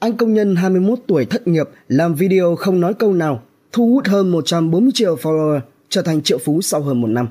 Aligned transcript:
Anh 0.00 0.16
công 0.16 0.34
nhân 0.34 0.56
21 0.56 0.98
tuổi 1.06 1.24
thất 1.24 1.46
nghiệp 1.48 1.68
làm 1.88 2.14
video 2.14 2.56
không 2.56 2.80
nói 2.80 2.94
câu 2.94 3.12
nào, 3.12 3.42
thu 3.72 3.92
hút 3.92 4.06
hơn 4.06 4.30
140 4.30 4.90
triệu 4.94 5.16
follower, 5.16 5.60
trở 5.88 6.02
thành 6.02 6.22
triệu 6.22 6.38
phú 6.38 6.62
sau 6.62 6.80
hơn 6.82 7.00
một 7.00 7.06
năm. 7.06 7.28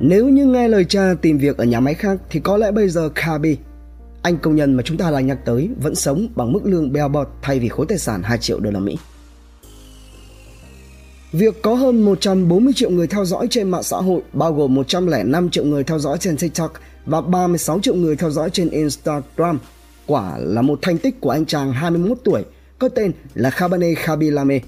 Nếu 0.00 0.28
như 0.28 0.46
nghe 0.46 0.68
lời 0.68 0.84
cha 0.84 1.14
tìm 1.22 1.38
việc 1.38 1.56
ở 1.56 1.64
nhà 1.64 1.80
máy 1.80 1.94
khác 1.94 2.18
thì 2.30 2.40
có 2.40 2.56
lẽ 2.56 2.70
bây 2.70 2.88
giờ 2.88 3.08
Kabi, 3.14 3.56
anh 4.22 4.38
công 4.38 4.56
nhân 4.56 4.74
mà 4.74 4.82
chúng 4.82 4.96
ta 4.96 5.10
đang 5.10 5.26
nhắc 5.26 5.38
tới 5.44 5.70
vẫn 5.82 5.94
sống 5.94 6.28
bằng 6.36 6.52
mức 6.52 6.60
lương 6.64 6.92
bèo 6.92 7.08
bọt 7.08 7.28
thay 7.42 7.58
vì 7.58 7.68
khối 7.68 7.86
tài 7.88 7.98
sản 7.98 8.22
2 8.22 8.38
triệu 8.38 8.60
đô 8.60 8.70
la 8.70 8.80
Mỹ. 8.80 8.98
Việc 11.32 11.62
có 11.62 11.74
hơn 11.74 12.02
140 12.02 12.72
triệu 12.76 12.90
người 12.90 13.06
theo 13.06 13.24
dõi 13.24 13.46
trên 13.50 13.70
mạng 13.70 13.82
xã 13.82 13.96
hội, 13.96 14.22
bao 14.32 14.52
gồm 14.52 14.74
105 14.74 15.50
triệu 15.50 15.64
người 15.64 15.84
theo 15.84 15.98
dõi 15.98 16.18
trên 16.20 16.36
TikTok 16.36 16.72
và 17.06 17.20
36 17.20 17.80
triệu 17.80 17.94
người 17.94 18.16
theo 18.16 18.30
dõi 18.30 18.50
trên 18.50 18.70
Instagram, 18.70 19.58
quả 20.06 20.38
là 20.38 20.62
một 20.62 20.78
thành 20.82 20.98
tích 20.98 21.20
của 21.20 21.30
anh 21.30 21.46
chàng 21.46 21.72
21 21.72 22.18
tuổi 22.24 22.44
có 22.78 22.88
tên 22.88 23.12
là 23.34 23.50
Khabane 23.50 23.94
Khabilame. 23.94 24.60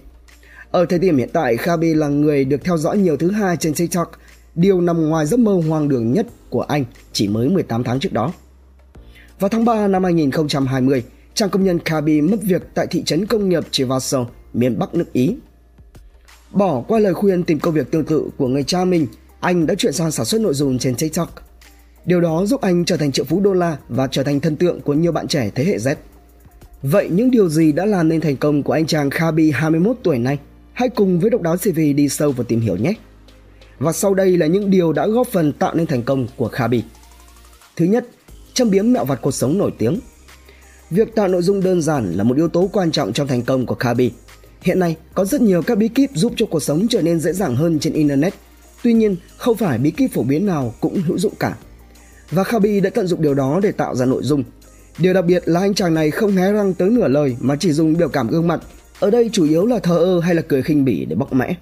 Ở 0.71 0.87
thời 0.87 0.99
điểm 0.99 1.17
hiện 1.17 1.29
tại, 1.33 1.57
Khabi 1.57 1.95
là 1.95 2.09
người 2.09 2.45
được 2.45 2.65
theo 2.65 2.79
dõi 2.79 2.99
nhiều 2.99 3.17
thứ 3.17 3.31
hai 3.31 3.57
trên 3.57 3.75
TikTok, 3.75 4.13
điều 4.55 4.81
nằm 4.81 5.09
ngoài 5.09 5.27
giấc 5.27 5.41
mơ 5.41 5.61
hoang 5.69 5.89
đường 5.89 6.13
nhất 6.13 6.27
của 6.51 6.63
anh 6.63 6.85
chỉ 7.13 7.29
mới 7.29 7.49
18 7.49 7.85
tháng 7.85 8.01
trước 8.01 8.13
đó. 8.13 8.33
Vào 9.39 9.49
tháng 9.49 9.65
3 9.65 9.89
năm 9.89 10.05
2020, 10.05 11.05
chàng 11.35 11.51
công 11.51 11.65
nhân 11.65 11.79
Khabi 11.85 12.21
mất 12.21 12.37
việc 12.43 12.63
tại 12.75 12.87
thị 12.87 13.03
trấn 13.03 13.27
công 13.27 13.49
nghiệp 13.49 13.65
Chivasso, 13.71 14.27
miền 14.55 14.79
Bắc 14.79 14.95
nước 14.95 15.13
Ý. 15.13 15.37
Bỏ 16.51 16.81
qua 16.89 16.99
lời 16.99 17.15
khuyên 17.15 17.45
tìm 17.45 17.59
công 17.59 17.75
việc 17.75 17.91
tương 17.91 18.05
tự 18.05 18.31
của 18.37 18.49
người 18.49 18.65
cha 18.65 18.85
mình, 18.85 19.07
anh 19.41 19.67
đã 19.67 19.75
chuyển 19.75 19.93
sang 19.93 20.11
sản 20.11 20.27
xuất 20.27 20.41
nội 20.41 20.55
dung 20.55 20.79
trên 20.79 20.95
TikTok. 20.95 21.48
Điều 22.09 22.21
đó 22.21 22.47
giúp 22.47 22.61
anh 22.61 22.85
trở 22.85 22.97
thành 22.97 23.13
triệu 23.13 23.25
phú 23.25 23.41
đô 23.41 23.53
la 23.53 23.77
và 23.89 24.07
trở 24.07 24.23
thành 24.23 24.41
thần 24.41 24.57
tượng 24.57 24.81
của 24.81 24.95
nhiều 24.95 25.13
bạn 25.13 25.29
trẻ 25.29 25.51
thế 25.55 25.65
hệ 25.65 25.77
Z. 25.77 25.95
Vậy 26.83 27.09
những 27.11 27.31
điều 27.31 27.49
gì 27.49 27.73
đã 27.73 27.85
làm 27.85 28.09
nên 28.09 28.21
thành 28.21 28.37
công 28.37 28.63
của 28.63 28.73
anh 28.73 28.87
chàng 28.87 29.11
Khabi 29.11 29.51
21 29.51 29.97
tuổi 30.03 30.19
này? 30.19 30.39
Hãy 30.73 30.89
cùng 30.89 31.21
với 31.21 31.31
độc 31.31 31.43
đáo 31.43 31.57
CV 31.57 31.79
đi 31.97 32.09
sâu 32.09 32.33
và 32.33 32.45
tìm 32.49 32.61
hiểu 32.61 32.77
nhé. 32.77 32.93
Và 33.79 33.93
sau 33.93 34.15
đây 34.15 34.37
là 34.37 34.47
những 34.47 34.71
điều 34.71 34.93
đã 34.93 35.07
góp 35.07 35.27
phần 35.27 35.53
tạo 35.53 35.75
nên 35.75 35.87
thành 35.87 36.03
công 36.03 36.27
của 36.37 36.49
Khabi. 36.49 36.83
Thứ 37.77 37.85
nhất, 37.85 38.07
châm 38.55 38.71
biếm 38.71 38.93
mẹo 38.93 39.05
vặt 39.05 39.19
cuộc 39.23 39.35
sống 39.35 39.59
nổi 39.59 39.71
tiếng. 39.79 40.01
Việc 40.91 41.15
tạo 41.15 41.29
nội 41.29 41.43
dung 41.43 41.63
đơn 41.63 41.83
giản 41.83 42.13
là 42.13 42.25
một 42.25 42.37
yếu 42.37 42.49
tố 42.49 42.71
quan 42.73 42.93
trọng 42.93 43.13
trong 43.13 43.27
thành 43.27 43.43
công 43.43 43.67
của 43.67 43.75
Khabi. 43.75 44.13
Hiện 44.63 44.79
nay, 44.79 44.97
có 45.15 45.25
rất 45.25 45.41
nhiều 45.41 45.63
các 45.63 45.79
bí 45.79 45.89
kíp 45.89 46.11
giúp 46.15 46.33
cho 46.37 46.47
cuộc 46.47 46.63
sống 46.63 46.87
trở 46.91 47.03
nên 47.03 47.21
dễ 47.21 47.33
dàng 47.33 47.57
hơn 47.57 47.79
trên 47.79 47.93
Internet. 47.93 48.35
Tuy 48.83 48.93
nhiên, 48.93 49.17
không 49.37 49.57
phải 49.57 49.79
bí 49.79 49.91
kíp 49.91 50.13
phổ 50.13 50.23
biến 50.23 50.47
nào 50.47 50.75
cũng 50.81 51.03
hữu 51.03 51.19
dụng 51.19 51.35
cả. 51.39 51.57
Và 52.31 52.45
Khabi 52.45 52.81
đã 52.81 52.91
tận 52.91 53.07
dụng 53.07 53.23
điều 53.23 53.35
đó 53.35 53.61
để 53.63 53.73
tạo 53.73 53.95
ra 53.95 54.07
nội 54.07 54.23
dung. 54.23 54.45
Điều 54.99 55.15
đặc 55.15 55.25
biệt 55.25 55.43
là 55.47 55.61
anh 55.61 55.75
chàng 55.75 55.95
này 55.95 56.11
không 56.11 56.33
hé 56.33 56.53
răng 56.53 56.75
tới 56.75 56.91
nửa 56.91 57.09
lời 57.09 57.37
mà 57.41 57.57
chỉ 57.57 57.73
dùng 57.73 57.97
biểu 57.97 58.09
cảm 58.09 58.29
gương 58.29 58.49
mặt. 58.49 58.61
Ở 59.01 59.11
đây 59.11 59.31
chủ 59.33 59.45
yếu 59.45 59.67
là 59.67 59.79
thờ 59.79 59.99
ơ 59.99 60.21
hay 60.21 60.35
là 60.35 60.43
cười 60.43 60.63
khinh 60.63 60.85
bỉ 60.85 61.05
để 61.05 61.17
bóc 61.17 61.33
mẽ. 61.33 61.57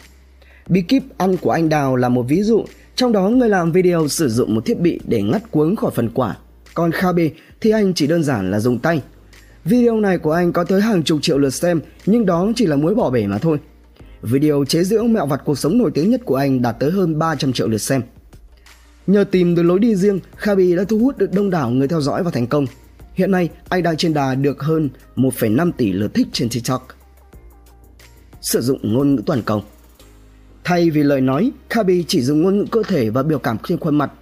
Bí 0.69 0.83
kíp 0.83 1.03
ăn 1.19 1.37
của 1.37 1.51
anh 1.51 1.69
Đào 1.69 1.97
là 1.97 2.09
một 2.09 2.23
ví 2.29 2.43
dụ, 2.43 2.65
trong 2.95 3.13
đó 3.13 3.29
người 3.29 3.49
làm 3.49 3.73
video 3.73 4.09
sử 4.09 4.29
dụng 4.29 4.55
một 4.55 4.65
thiết 4.65 4.81
bị 4.81 5.01
để 5.05 5.23
ngắt 5.23 5.51
cuống 5.51 5.77
khỏi 5.77 5.91
phần 5.95 6.11
quả. 6.15 6.37
Còn 6.75 6.93
Khabi 6.93 7.31
thì 7.61 7.71
anh 7.71 7.95
chỉ 7.95 8.07
đơn 8.07 8.23
giản 8.23 8.51
là 8.51 8.61
dùng 8.61 8.79
tay. 8.79 9.03
Video 9.65 10.01
này 10.01 10.19
của 10.19 10.33
anh 10.33 10.53
có 10.53 10.65
tới 10.65 10.81
hàng 10.81 11.03
chục 11.03 11.19
triệu 11.23 11.39
lượt 11.39 11.51
xem, 11.51 11.81
nhưng 12.07 12.27
đó 12.27 12.53
chỉ 12.57 12.67
là 12.67 12.77
muối 12.77 12.95
bỏ 12.95 13.11
bể 13.11 13.27
mà 13.27 13.39
thôi. 13.39 13.59
Video 14.23 14.65
chế 14.69 14.85
giễu 14.85 15.03
mẹo 15.03 15.27
vặt 15.27 15.43
cuộc 15.45 15.59
sống 15.59 15.79
nổi 15.79 15.91
tiếng 15.95 16.11
nhất 16.11 16.21
của 16.25 16.37
anh 16.37 16.63
đạt 16.63 16.77
tới 16.81 16.91
hơn 16.91 17.19
300 17.19 17.53
triệu 17.53 17.69
lượt 17.69 17.79
xem. 17.79 18.03
Nhờ 19.07 19.25
tìm 19.25 19.55
được 19.55 19.63
lối 19.63 19.79
đi 19.79 19.97
riêng, 19.97 20.21
Khabi 20.37 20.77
đã 20.77 20.85
thu 20.85 20.99
hút 20.99 21.19
được 21.19 21.33
đông 21.33 21.51
đảo 21.51 21.71
người 21.71 21.89
theo 21.89 22.01
dõi 22.01 22.23
và 22.23 22.31
thành 22.31 22.47
công. 22.47 22.67
Hiện 23.15 23.31
nay, 23.31 23.49
anh 23.69 23.83
đang 23.83 23.97
trên 23.97 24.15
đà 24.15 24.35
được 24.35 24.63
hơn 24.63 24.89
1,5 25.17 25.73
tỷ 25.73 25.93
lượt 25.93 26.15
thích 26.15 26.27
trên 26.33 26.49
TikTok. 26.49 26.89
Sử 28.41 28.61
dụng 28.61 28.79
ngôn 28.83 29.15
ngữ 29.15 29.23
toàn 29.27 29.43
cầu 29.43 29.65
Thay 30.65 30.91
vì 30.91 31.03
lời 31.03 31.21
nói, 31.21 31.53
Khabi 31.71 32.05
chỉ 32.09 32.23
dùng 32.23 32.43
ngôn 32.43 32.59
ngữ 32.59 32.65
cơ 32.71 32.83
thể 32.83 33.11
và 33.11 33.23
biểu 33.23 33.39
cảm 33.39 33.57
trên 33.69 33.79
khuôn 33.79 33.99
mặt. 33.99 34.13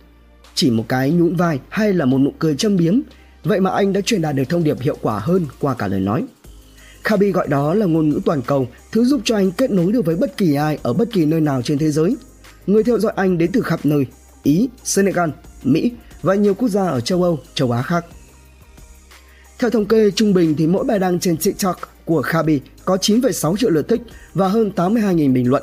Chỉ 0.55 0.71
một 0.71 0.85
cái 0.89 1.11
nhún 1.11 1.37
vai 1.37 1.61
hay 1.69 1.93
là 1.93 2.05
một 2.05 2.19
nụ 2.19 2.33
cười 2.39 2.57
châm 2.57 2.77
biếm, 2.77 3.01
vậy 3.45 3.61
mà 3.61 3.71
anh 3.71 3.93
đã 3.93 4.01
truyền 4.01 4.23
đạt 4.23 4.35
được 4.35 4.45
thông 4.49 4.65
điệp 4.65 4.81
hiệu 4.81 4.97
quả 5.03 5.19
hơn 5.19 5.47
qua 5.61 5.75
cả 5.75 5.89
lời 5.89 6.01
nói. 6.01 6.25
Khabi 7.05 7.31
gọi 7.31 7.49
đó 7.49 7.75
là 7.75 7.87
ngôn 7.87 8.09
ngữ 8.09 8.21
toàn 8.25 8.43
cầu, 8.43 8.69
thứ 8.93 9.05
giúp 9.05 9.21
cho 9.25 9.37
anh 9.37 9.51
kết 9.51 9.71
nối 9.71 9.93
được 9.93 10.05
với 10.07 10.17
bất 10.17 10.37
kỳ 10.37 10.55
ai 10.55 10.79
ở 10.83 10.93
bất 10.93 11.13
kỳ 11.13 11.27
nơi 11.27 11.41
nào 11.41 11.63
trên 11.63 11.79
thế 11.79 11.91
giới. 11.91 12.17
Người 12.67 12.85
theo 12.85 12.99
dõi 12.99 13.13
anh 13.17 13.39
đến 13.39 13.51
từ 13.53 13.61
khắp 13.61 13.87
nơi, 13.87 14.07
Ý, 14.45 14.69
Senegal, 14.85 15.31
Mỹ 15.63 15.93
và 16.23 16.35
nhiều 16.35 16.55
quốc 16.55 16.69
gia 16.69 16.87
ở 16.87 17.01
châu 17.01 17.23
Âu, 17.23 17.39
châu 17.55 17.71
Á 17.71 17.83
khác. 17.83 18.05
Theo 19.59 19.71
thống 19.71 19.87
kê 19.87 20.11
trung 20.11 20.35
bình 20.35 20.55
thì 20.59 20.67
mỗi 20.67 20.85
bài 20.85 20.99
đăng 20.99 21.21
trên 21.21 21.37
TikTok 21.37 21.77
của 22.05 22.23
Khabi 22.23 22.61
có 22.85 22.97
9,6 22.97 23.57
triệu 23.57 23.71
lượt 23.71 23.89
thích 23.89 24.01
và 24.35 24.49
hơn 24.49 24.73
82.000 24.77 25.33
bình 25.33 25.51
luận. 25.51 25.63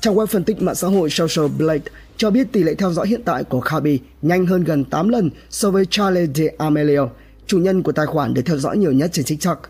Trang 0.00 0.14
web 0.14 0.26
phân 0.26 0.44
tích 0.44 0.62
mạng 0.62 0.74
xã 0.74 0.88
hội 0.88 1.10
Social 1.10 1.46
Blade 1.58 1.84
cho 2.16 2.30
biết 2.30 2.52
tỷ 2.52 2.62
lệ 2.62 2.74
theo 2.74 2.92
dõi 2.92 3.08
hiện 3.08 3.22
tại 3.24 3.44
của 3.44 3.60
Khabi 3.60 4.00
nhanh 4.22 4.46
hơn 4.46 4.64
gần 4.64 4.84
8 4.84 5.08
lần 5.08 5.30
so 5.50 5.70
với 5.70 5.86
Charlie 5.90 6.26
D'Amelio, 6.26 7.08
chủ 7.46 7.58
nhân 7.58 7.82
của 7.82 7.92
tài 7.92 8.06
khoản 8.06 8.34
được 8.34 8.42
theo 8.46 8.58
dõi 8.58 8.78
nhiều 8.78 8.92
nhất 8.92 9.10
trên 9.12 9.24
TikTok. 9.24 9.62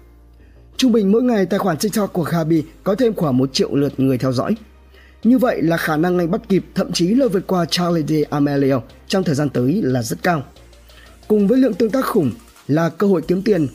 Trung 0.76 0.92
bình 0.92 1.12
mỗi 1.12 1.22
ngày 1.22 1.46
tài 1.46 1.58
khoản 1.58 1.76
TikTok 1.76 2.12
của 2.12 2.24
Khabi 2.24 2.62
có 2.84 2.94
thêm 2.94 3.14
khoảng 3.14 3.36
1 3.36 3.52
triệu 3.52 3.74
lượt 3.74 4.00
người 4.00 4.18
theo 4.18 4.32
dõi. 4.32 4.56
Như 5.24 5.38
vậy 5.38 5.62
là 5.62 5.76
khả 5.76 5.96
năng 5.96 6.18
anh 6.18 6.30
bắt 6.30 6.40
kịp 6.48 6.64
thậm 6.74 6.92
chí 6.92 7.14
là 7.14 7.26
vượt 7.28 7.46
qua 7.46 7.64
Charlie 7.70 8.24
D'Amelio 8.24 8.80
trong 9.08 9.24
thời 9.24 9.34
gian 9.34 9.48
tới 9.48 9.80
là 9.84 10.02
rất 10.02 10.22
cao. 10.22 10.42
Cùng 11.28 11.48
với 11.48 11.58
lượng 11.58 11.74
tương 11.74 11.90
tác 11.90 12.04
khủng 12.04 12.30
là 12.68 12.88
cơ 12.88 13.06
hội 13.06 13.22
kiếm 13.28 13.42
tiền, 13.42 13.66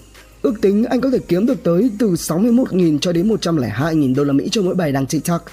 ước 0.41 0.53
tính 0.62 0.85
anh 0.85 1.02
có 1.02 1.09
thể 1.09 1.19
kiếm 1.28 1.46
được 1.46 1.63
tới 1.63 1.91
từ 2.00 2.12
61.000 2.12 3.00
cho 3.00 3.12
đến 3.12 3.29
102.000 3.29 4.16
đô 4.16 4.24
la 4.24 4.34
Mỹ 4.34 4.47
cho 4.52 4.62
mỗi 4.62 4.75
bài 4.75 4.91
đăng 4.91 5.06
TikTok. 5.06 5.46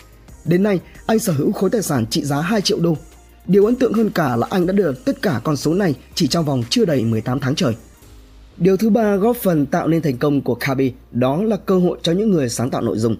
Đến 0.44 0.62
nay, 0.62 0.80
anh 1.06 1.18
sở 1.18 1.32
hữu 1.32 1.52
khối 1.52 1.70
tài 1.70 1.82
sản 1.82 2.06
trị 2.06 2.24
giá 2.24 2.40
2 2.40 2.60
triệu 2.60 2.78
đô. 2.80 2.96
Điều 3.46 3.64
ấn 3.66 3.76
tượng 3.76 3.92
hơn 3.92 4.10
cả 4.10 4.36
là 4.36 4.46
anh 4.50 4.66
đã 4.66 4.72
được 4.72 5.04
tất 5.04 5.22
cả 5.22 5.40
con 5.44 5.56
số 5.56 5.74
này 5.74 5.94
chỉ 6.14 6.26
trong 6.26 6.44
vòng 6.44 6.62
chưa 6.70 6.84
đầy 6.84 7.04
18 7.04 7.40
tháng 7.40 7.54
trời. 7.54 7.74
Điều 8.56 8.76
thứ 8.76 8.90
ba 8.90 9.16
góp 9.16 9.36
phần 9.36 9.66
tạo 9.66 9.88
nên 9.88 10.02
thành 10.02 10.16
công 10.16 10.40
của 10.40 10.54
Kabi 10.54 10.92
đó 11.12 11.42
là 11.42 11.56
cơ 11.56 11.78
hội 11.78 11.98
cho 12.02 12.12
những 12.12 12.30
người 12.30 12.48
sáng 12.48 12.70
tạo 12.70 12.82
nội 12.82 12.98
dung. 12.98 13.16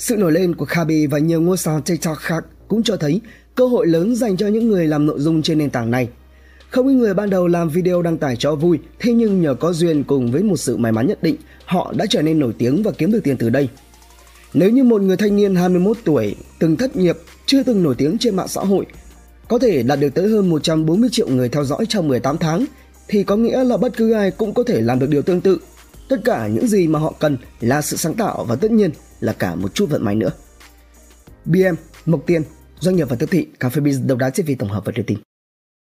Sự 0.00 0.16
nổi 0.16 0.32
lên 0.32 0.54
của 0.54 0.64
Kabi 0.64 1.06
và 1.06 1.18
nhiều 1.18 1.40
ngôi 1.40 1.56
sao 1.56 1.80
TikTok 1.80 2.18
khác 2.18 2.44
cũng 2.68 2.82
cho 2.82 2.96
thấy 2.96 3.20
cơ 3.54 3.66
hội 3.66 3.86
lớn 3.86 4.16
dành 4.16 4.36
cho 4.36 4.46
những 4.46 4.68
người 4.68 4.86
làm 4.86 5.06
nội 5.06 5.20
dung 5.20 5.42
trên 5.42 5.58
nền 5.58 5.70
tảng 5.70 5.90
này. 5.90 6.08
Không 6.70 6.88
ít 6.88 6.94
người 6.94 7.14
ban 7.14 7.30
đầu 7.30 7.46
làm 7.46 7.68
video 7.68 8.02
đăng 8.02 8.18
tải 8.18 8.36
cho 8.36 8.54
vui, 8.54 8.78
thế 8.98 9.12
nhưng 9.12 9.42
nhờ 9.42 9.54
có 9.54 9.72
duyên 9.72 10.04
cùng 10.04 10.32
với 10.32 10.42
một 10.42 10.56
sự 10.56 10.76
may 10.76 10.92
mắn 10.92 11.06
nhất 11.06 11.22
định, 11.22 11.36
họ 11.64 11.92
đã 11.96 12.06
trở 12.10 12.22
nên 12.22 12.38
nổi 12.38 12.52
tiếng 12.58 12.82
và 12.82 12.90
kiếm 12.98 13.12
được 13.12 13.20
tiền 13.24 13.36
từ 13.36 13.50
đây. 13.50 13.68
Nếu 14.54 14.70
như 14.70 14.84
một 14.84 15.02
người 15.02 15.16
thanh 15.16 15.36
niên 15.36 15.54
21 15.54 15.96
tuổi 16.04 16.36
từng 16.58 16.76
thất 16.76 16.96
nghiệp, 16.96 17.16
chưa 17.46 17.62
từng 17.62 17.82
nổi 17.82 17.94
tiếng 17.98 18.18
trên 18.18 18.36
mạng 18.36 18.48
xã 18.48 18.60
hội, 18.60 18.86
có 19.48 19.58
thể 19.58 19.82
đạt 19.82 20.00
được 20.00 20.14
tới 20.14 20.28
hơn 20.28 20.50
140 20.50 21.08
triệu 21.12 21.28
người 21.28 21.48
theo 21.48 21.64
dõi 21.64 21.86
trong 21.88 22.08
18 22.08 22.38
tháng, 22.38 22.64
thì 23.08 23.22
có 23.22 23.36
nghĩa 23.36 23.64
là 23.64 23.76
bất 23.76 23.96
cứ 23.96 24.12
ai 24.12 24.30
cũng 24.30 24.54
có 24.54 24.62
thể 24.62 24.80
làm 24.80 24.98
được 24.98 25.10
điều 25.10 25.22
tương 25.22 25.40
tự. 25.40 25.58
Tất 26.10 26.20
cả 26.24 26.46
những 26.46 26.66
gì 26.66 26.86
mà 26.86 26.98
họ 26.98 27.14
cần 27.18 27.36
là 27.60 27.82
sự 27.82 27.96
sáng 27.96 28.14
tạo 28.14 28.44
và 28.44 28.56
tất 28.56 28.70
nhiên 28.70 28.90
là 29.20 29.32
cả 29.32 29.54
một 29.54 29.74
chút 29.74 29.90
vận 29.90 30.04
may 30.04 30.14
nữa. 30.14 30.30
BM, 31.44 31.74
Mộc 32.06 32.26
Tiên, 32.26 32.42
Doanh 32.80 32.96
nghiệp 32.96 33.08
và 33.08 33.16
Tiếp 33.16 33.26
thị, 33.30 33.46
Cà 33.60 33.68
phê 33.68 33.82
Biz 33.82 34.06
độc 34.06 34.18
đáo 34.18 34.30
TV 34.30 34.50
tổng 34.58 34.70
hợp 34.70 34.84
và 34.84 34.92
đưa 34.96 35.02
tin. 35.02 35.18